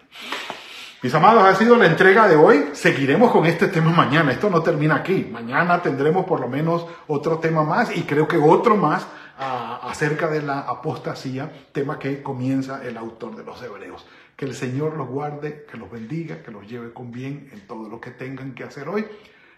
Mis 1.03 1.13
amados, 1.15 1.43
ha 1.43 1.55
sido 1.55 1.75
la 1.77 1.85
entrega 1.85 2.27
de 2.27 2.35
hoy. 2.35 2.69
Seguiremos 2.73 3.31
con 3.31 3.45
este 3.45 3.67
tema 3.67 3.91
mañana. 3.91 4.31
Esto 4.31 4.49
no 4.49 4.61
termina 4.61 4.95
aquí. 4.95 5.27
Mañana 5.31 5.81
tendremos 5.81 6.25
por 6.25 6.39
lo 6.39 6.47
menos 6.47 6.85
otro 7.07 7.39
tema 7.39 7.63
más 7.63 7.95
y 7.95 8.03
creo 8.03 8.27
que 8.27 8.37
otro 8.37 8.75
más 8.75 9.07
ah, 9.39 9.79
acerca 9.83 10.27
de 10.27 10.43
la 10.43 10.59
apostasía, 10.59 11.51
tema 11.71 11.97
que 11.97 12.21
comienza 12.21 12.83
el 12.83 12.97
autor 12.97 13.35
de 13.35 13.43
los 13.43 13.61
Hebreos. 13.63 14.05
Que 14.35 14.45
el 14.45 14.53
Señor 14.53 14.95
los 14.95 15.07
guarde, 15.07 15.65
que 15.69 15.77
los 15.77 15.89
bendiga, 15.89 16.43
que 16.43 16.51
los 16.51 16.67
lleve 16.67 16.93
con 16.93 17.11
bien 17.11 17.49
en 17.51 17.65
todo 17.65 17.89
lo 17.89 17.99
que 17.99 18.11
tengan 18.11 18.53
que 18.53 18.63
hacer 18.63 18.87
hoy, 18.87 19.07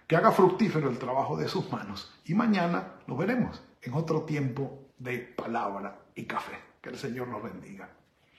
que 0.08 0.16
haga 0.16 0.32
fructífero 0.32 0.90
el 0.90 0.98
trabajo 0.98 1.36
de 1.38 1.48
sus 1.48 1.70
manos. 1.72 2.14
Y 2.26 2.36
mañana 2.36 2.94
lo 3.08 3.18
veremos 3.18 3.62
en 3.82 3.94
otro 3.94 4.22
tiempo 4.22 4.90
de 4.98 5.20
palabra 5.20 6.00
y 6.16 6.24
café. 6.24 6.58
Que 6.82 6.90
el 6.90 6.98
Señor 6.98 7.28
los 7.30 7.44
bendiga. 7.44 7.90